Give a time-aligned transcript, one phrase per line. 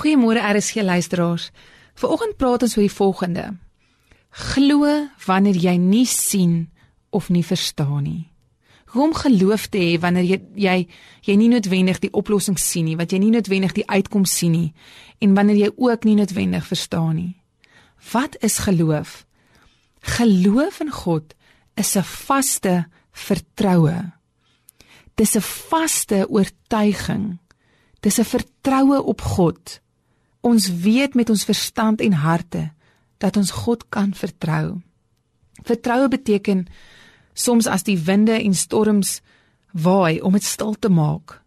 [0.00, 1.50] Goeiemôre RSG luisteraars.
[2.00, 3.42] Vanoggend praat ons oor die volgende.
[4.32, 4.86] Glo
[5.26, 6.70] wanneer jy nie sien
[7.12, 8.30] of nie verstaan nie.
[8.94, 10.76] Hoe om geloof te hê wanneer jy jy
[11.28, 14.70] jy nie noodwendig die oplossing sien nie, wat jy nie noodwendig die uitkoms sien nie
[15.20, 17.34] en wanneer jy ook nie noodwendig verstaan nie.
[18.12, 19.26] Wat is geloof?
[20.16, 21.34] Geloof in God
[21.76, 24.12] is 'n vaste vertroue.
[25.14, 27.38] Dis 'n vaste oortuiging.
[28.00, 29.80] Dis 'n vertroue op God.
[30.40, 32.70] Ons weet met ons verstand en harte
[33.20, 34.80] dat ons God kan vertrou.
[35.62, 36.66] Vertroue beteken
[37.36, 39.20] soms as die winde en storms
[39.72, 41.40] waai om dit stil te maak.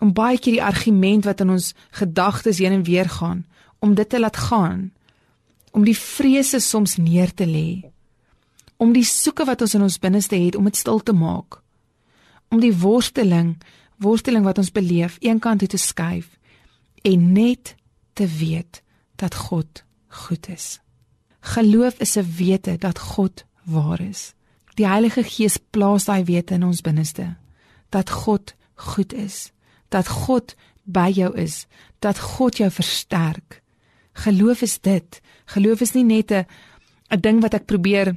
[0.00, 3.44] Om baie keer die argument wat in ons gedagtes heen en weer gaan,
[3.78, 4.90] om dit te laat gaan.
[5.72, 7.84] Om die vrese soms neer te lê.
[8.76, 11.60] Om die soeke wat ons in ons binneste het om dit stil te maak.
[12.48, 13.56] Om die worsteling
[13.96, 16.26] worsteling wat ons beleef eenkant toe te skuif
[17.08, 17.72] en net
[18.16, 18.82] te weet
[19.20, 20.80] dat God goed is.
[21.40, 24.34] Geloof is 'n wete dat God waar is.
[24.74, 27.36] Die Heilige Gees plaas daai wete in ons binneste
[27.88, 29.52] dat God goed is,
[29.88, 31.66] dat God by jou is,
[31.98, 33.62] dat God jou versterk.
[34.12, 35.20] Geloof is dit.
[35.44, 36.46] Geloof is nie net 'n
[37.10, 38.16] 'n ding wat ek probeer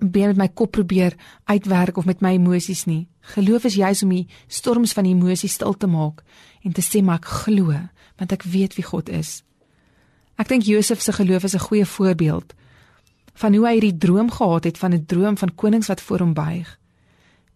[0.00, 3.08] met my kop probeer uitwerk of met my emosies nie.
[3.20, 6.22] Geloof is juis om die storms van emosies stil te maak
[6.62, 7.74] en te sê maar ek glo
[8.18, 9.42] want ek weet wie God is.
[10.38, 12.54] Ek dink Josef se geloof is 'n goeie voorbeeld
[13.34, 16.34] van hoe hy hierdie droom gehad het van 'n droom van konings wat voor hom
[16.34, 16.78] buig.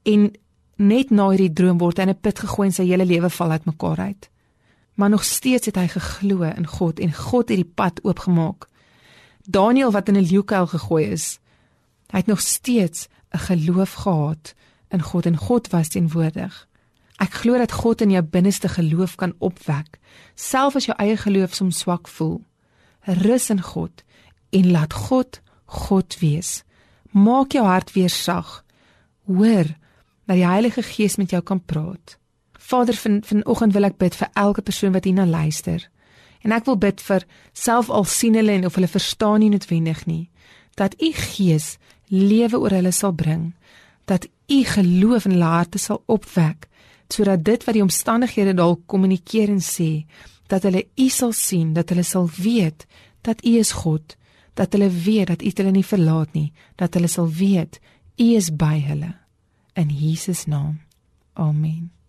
[0.03, 0.33] En
[0.77, 3.51] net na hierdie droom word hy in 'n put gegooi en sy hele lewe val
[3.51, 4.31] uitmekaar uit.
[4.95, 8.69] Maar nog steeds het hy geglo in God en God het die pad oopgemaak.
[9.45, 11.39] Daniël wat in 'n leeukuil gegooi is,
[12.11, 14.55] hy het nog steeds 'n geloof gehad
[14.89, 16.69] in God en God was teenwoordig.
[17.21, 19.99] Ek glo dat God in jou binneste geloof kan opwek,
[20.35, 22.41] selfs as jou eie geloof soms swak voel.
[23.05, 24.05] Rus in God
[24.51, 26.63] en laat God God wees.
[27.11, 28.63] Maak jou hart weer sag.
[29.27, 29.69] Hoor
[30.27, 32.17] dat die Heilige Gees met jou kan praat.
[32.59, 35.89] Vader, van vanoggend wil ek bid vir elke persoon wat hierna luister.
[36.43, 40.07] En ek wil bid vir self al sien hulle en of hulle verstaan nie noodwendig
[40.07, 40.31] nie,
[40.79, 41.77] dat u Gees
[42.09, 43.53] lewe oor hulle sal bring
[44.05, 46.69] dat u geloof in hulle harte sal opwek
[47.13, 50.05] sodat dit wat die omstandighede dalk kommunikeer en sê
[50.49, 52.87] dat hulle u sal sien dat hulle sal weet
[53.23, 54.17] dat u is God
[54.59, 57.81] dat hulle weet dat u hulle nie verlaat nie dat hulle sal weet
[58.21, 59.15] u is by hulle.
[59.75, 60.81] In Jesus naam.
[61.33, 62.02] Amen